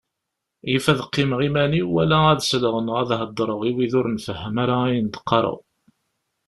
[0.71, 4.75] Yif ad qqimeɣ iman-iw wala ad sleɣ neɣ ad heddreɣ i wid ur nfehhem ara
[4.85, 5.57] ayen d-qqareɣ.